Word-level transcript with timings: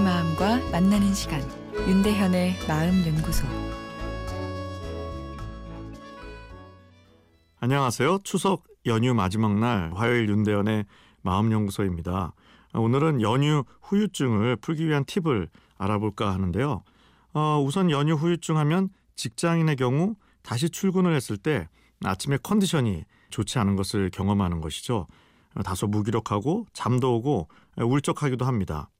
만나는 0.00 1.14
시간 1.14 1.40
윤대현의 1.88 2.56
마음 2.68 3.06
연구소 3.06 3.46
안녕하세요. 7.60 8.18
추석 8.22 8.64
연휴 8.84 9.14
마지막 9.14 9.58
날 9.58 9.92
화요일 9.94 10.28
윤대현의 10.28 10.84
마음 11.22 11.50
연구소입니다. 11.50 12.34
오늘은 12.74 13.22
연휴 13.22 13.64
후유증을 13.80 14.56
풀기 14.56 14.86
위한 14.86 15.06
팁을 15.06 15.48
알아볼까 15.78 16.30
하는데요. 16.30 16.82
어, 17.32 17.62
우선 17.64 17.90
연휴 17.90 18.12
후유증 18.14 18.58
하면 18.58 18.90
직장인의 19.14 19.76
경우 19.76 20.14
다시 20.42 20.68
출근을 20.68 21.14
했을 21.14 21.38
때 21.38 21.68
아침에 22.04 22.36
컨디션이 22.42 23.04
좋지 23.30 23.58
않은 23.60 23.76
것을 23.76 24.10
경험하는 24.10 24.60
것이죠. 24.60 25.06
다소 25.64 25.86
무기력하고 25.86 26.66
잠도 26.74 27.16
오고 27.16 27.48
울적하기도 27.78 28.44
합니다. 28.44 28.90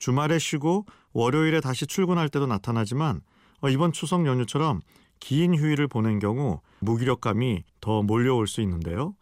주말에 0.00 0.38
쉬고 0.38 0.86
월요일에 1.12 1.60
다시 1.60 1.86
출근할 1.86 2.28
때도 2.30 2.46
나타나지만 2.46 3.20
어, 3.60 3.68
이번 3.68 3.92
추석 3.92 4.26
연휴처럼 4.26 4.80
긴 5.20 5.54
휴일을 5.54 5.86
보낸 5.86 6.18
경우 6.18 6.60
무기력감이 6.80 7.62
더 7.80 8.02
몰려올 8.02 8.48
수 8.48 8.62
있는데요. 8.62 9.14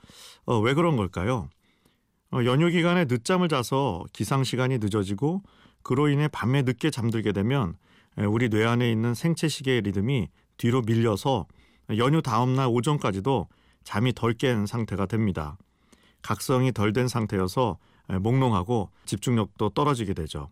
어, 0.46 0.58
왜 0.60 0.72
그런 0.74 0.96
걸까요? 0.96 1.50
어, 2.30 2.44
연휴 2.44 2.70
기간에 2.70 3.04
늦잠을 3.06 3.48
자서 3.48 4.04
기상 4.12 4.44
시간이 4.44 4.78
늦어지고 4.78 5.42
그로 5.82 6.08
인해 6.08 6.28
밤에 6.28 6.62
늦게 6.62 6.90
잠들게 6.90 7.32
되면 7.32 7.74
우리 8.16 8.48
뇌 8.48 8.64
안에 8.64 8.90
있는 8.90 9.14
생체 9.14 9.48
시계의 9.48 9.82
리듬이 9.82 10.28
뒤로 10.56 10.82
밀려서 10.82 11.46
연휴 11.96 12.22
다음 12.22 12.54
날 12.54 12.68
오전까지도 12.68 13.48
잠이 13.82 14.12
덜 14.12 14.34
깬 14.34 14.66
상태가 14.66 15.06
됩니다. 15.06 15.56
각성이 16.22 16.72
덜 16.72 16.92
된 16.92 17.08
상태여서 17.08 17.78
몽롱하고 18.20 18.90
집중력도 19.06 19.70
떨어지게 19.70 20.14
되죠. 20.14 20.50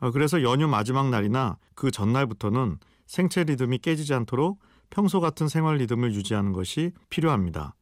어, 0.00 0.10
그래서 0.10 0.42
연휴 0.42 0.68
마지막 0.68 1.10
날이나 1.10 1.58
그 1.74 1.90
전날부터는 1.90 2.78
생체 3.06 3.44
리듬이 3.44 3.78
깨지지 3.78 4.14
않도록 4.14 4.60
평소 4.90 5.20
같은 5.20 5.48
생활 5.48 5.76
리듬을 5.76 6.14
유지하는 6.14 6.52
것이 6.52 6.92
필요합니다. 7.10 7.74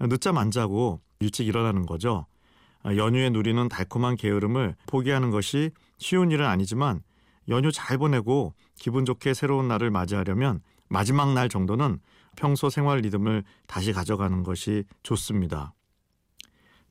늦잠 0.00 0.38
안 0.38 0.50
자고 0.50 1.00
일찍 1.20 1.46
일어나는 1.46 1.86
거죠. 1.86 2.26
어, 2.84 2.96
연휴에 2.96 3.30
누리는 3.30 3.68
달콤한 3.68 4.16
게으름을 4.16 4.76
포기하는 4.86 5.30
것이 5.30 5.70
쉬운 5.98 6.30
일은 6.30 6.46
아니지만 6.46 7.02
연휴 7.48 7.70
잘 7.70 7.98
보내고 7.98 8.54
기분 8.76 9.04
좋게 9.04 9.34
새로운 9.34 9.68
날을 9.68 9.90
맞이하려면 9.90 10.60
마지막 10.88 11.32
날 11.34 11.48
정도는 11.48 11.98
평소 12.36 12.70
생활 12.70 12.98
리듬을 13.00 13.44
다시 13.66 13.92
가져가는 13.92 14.42
것이 14.42 14.84
좋습니다. 15.02 15.74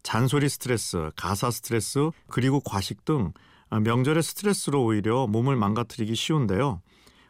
잔소리 0.03 0.47
스트레스, 0.47 1.09
가사 1.15 1.51
스트레스, 1.51 2.09
그리고 2.27 2.61
과식 2.61 3.03
등 3.03 3.33
명절의 3.71 4.23
스트레스로 4.23 4.83
오히려 4.83 5.27
몸을 5.27 5.55
망가뜨리기 5.55 6.15
쉬운데요. 6.15 6.81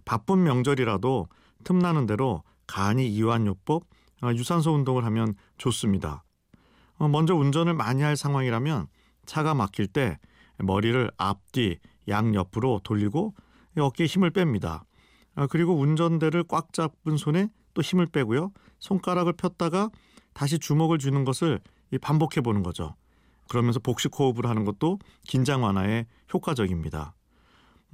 바쁜 0.05 0.43
명절이라도 0.43 1.27
틈나는 1.63 2.05
대로 2.05 2.43
간이 2.67 3.07
이완요법, 3.09 3.83
유산소 4.35 4.73
운동을 4.73 5.05
하면 5.05 5.35
좋습니다. 5.57 6.23
어, 6.97 7.07
먼저 7.07 7.35
운전을 7.35 7.73
많이 7.73 8.01
할 8.01 8.15
상황이라면 8.15 8.87
차가 9.25 9.53
막힐 9.53 9.87
때 9.87 10.19
머리를 10.57 11.09
앞뒤, 11.17 11.79
양옆으로 12.07 12.81
돌리고 12.83 13.33
어깨에 13.77 14.07
힘을 14.07 14.31
뺍니다. 14.31 14.83
아, 15.35 15.47
그리고 15.47 15.73
운전대를 15.77 16.43
꽉 16.47 16.73
잡은 16.73 17.17
손에 17.17 17.49
또 17.73 17.81
힘을 17.81 18.07
빼고요. 18.07 18.51
손가락을 18.79 19.33
폈다가 19.33 19.89
다시 20.33 20.59
주먹을 20.59 20.99
쥐는 20.99 21.23
것을 21.23 21.59
반복해 22.01 22.41
보는 22.41 22.63
거죠. 22.63 22.95
그러면서 23.49 23.79
복식 23.79 24.17
호흡을 24.17 24.47
하는 24.47 24.63
것도 24.63 24.99
긴장 25.27 25.63
완화에 25.63 26.05
효과적입니다. 26.33 27.13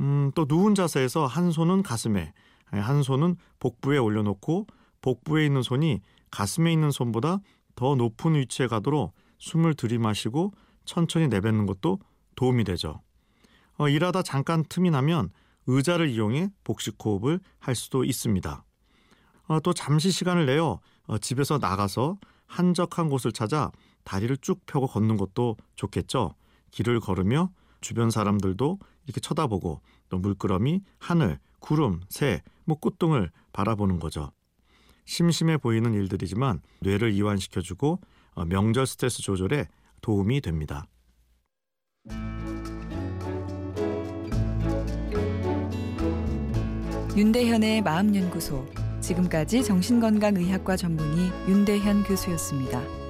음, 0.01 0.31
또 0.35 0.45
누운 0.47 0.75
자세에서 0.75 1.25
한 1.25 1.51
손은 1.51 1.81
가슴에, 1.81 2.33
한 2.67 3.01
손은 3.01 3.37
복부에 3.59 3.97
올려놓고 3.97 4.67
복부에 5.01 5.45
있는 5.45 5.61
손이 5.61 6.01
가슴에 6.29 6.71
있는 6.71 6.91
손보다 6.91 7.39
더 7.75 7.95
높은 7.95 8.35
위치에 8.35 8.67
가도록 8.67 9.13
숨을 9.37 9.73
들이마시고 9.75 10.51
천천히 10.85 11.27
내뱉는 11.27 11.65
것도 11.65 11.99
도움이 12.35 12.63
되죠. 12.65 13.01
어, 13.77 13.87
일하다 13.89 14.23
잠깐 14.23 14.63
틈이 14.67 14.91
나면 14.91 15.29
의자를 15.67 16.09
이용해 16.09 16.49
복식 16.63 16.95
호흡을 17.03 17.39
할 17.59 17.75
수도 17.75 18.03
있습니다. 18.03 18.63
어, 19.47 19.59
또 19.61 19.73
잠시 19.73 20.11
시간을 20.11 20.45
내어 20.45 20.79
어, 21.07 21.17
집에서 21.17 21.57
나가서 21.57 22.17
한적한 22.47 23.09
곳을 23.09 23.31
찾아 23.31 23.71
다리를 24.05 24.37
쭉 24.37 24.65
펴고 24.65 24.87
걷는 24.87 25.17
것도 25.17 25.57
좋겠죠. 25.75 26.35
길을 26.71 27.01
걸으며 27.01 27.51
주변 27.81 28.09
사람들도 28.09 28.79
이렇게 29.05 29.19
쳐다보고 29.19 29.81
또 30.09 30.17
물끄러미, 30.17 30.81
하늘, 30.97 31.39
구름, 31.59 32.01
새, 32.09 32.41
뭐 32.63 32.79
꽃등을 32.79 33.31
바라보는 33.51 33.99
거죠. 33.99 34.31
심심해 35.05 35.57
보이는 35.57 35.93
일들이지만 35.93 36.61
뇌를 36.79 37.13
이완시켜주고 37.13 37.99
어, 38.35 38.45
명절 38.45 38.87
스트레스 38.87 39.21
조절에 39.21 39.67
도움이 40.01 40.41
됩니다. 40.41 40.87
윤대현의 47.15 47.81
마음연구소 47.81 48.67
지금까지 48.99 49.63
정신건강의학과 49.63 50.75
전문의 50.75 51.31
윤대현 51.47 52.03
교수였습니다. 52.03 53.04